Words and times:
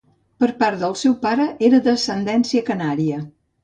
Per 0.43 0.47
part 0.63 0.81
del 0.85 0.95
seu 1.03 1.15
pare, 1.27 1.47
era 1.71 1.85
d'ascendència 1.91 2.69
canària. 2.75 3.27